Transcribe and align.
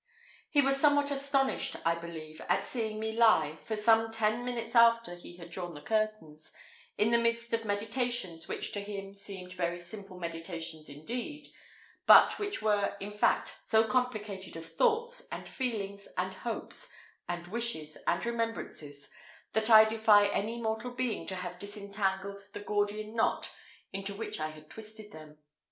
He 0.49 0.61
was 0.61 0.77
somewhat 0.79 1.11
astonished, 1.11 1.75
I 1.85 1.93
believe, 1.93 2.41
at 2.49 2.65
seeing 2.65 2.99
me 2.99 3.11
lie, 3.11 3.59
for 3.61 3.75
some 3.75 4.09
ten 4.11 4.43
minutes 4.43 4.73
after 4.73 5.13
he 5.13 5.37
had 5.37 5.51
drawn 5.51 5.75
the 5.75 5.81
curtains, 5.83 6.53
in 6.97 7.11
the 7.11 7.19
midst 7.19 7.53
of 7.53 7.65
meditations 7.65 8.47
which 8.47 8.71
to 8.71 8.79
him 8.79 9.13
seemed 9.13 9.53
very 9.53 9.79
simple 9.79 10.17
meditations 10.17 10.89
indeed, 10.89 11.49
but 12.07 12.39
which 12.39 12.63
were, 12.63 12.97
in 12.99 13.11
fact, 13.11 13.59
so 13.67 13.83
complicated 13.83 14.57
of 14.57 14.65
thoughts, 14.65 15.27
and 15.31 15.47
feelings, 15.47 16.07
and 16.17 16.33
hopes, 16.33 16.91
and 17.29 17.45
wishes, 17.45 17.95
and 18.07 18.25
remembrances, 18.25 19.11
that 19.53 19.69
I 19.69 19.85
defy 19.85 20.25
any 20.29 20.59
mortal 20.59 20.89
being 20.89 21.27
to 21.27 21.35
have 21.35 21.59
disentangled 21.59 22.47
the 22.53 22.61
Gordian 22.61 23.15
knot 23.15 23.53
into 23.93 24.15
which 24.15 24.39
I 24.39 24.49
had 24.49 24.67
twisted 24.67 25.11
them. 25.11 25.37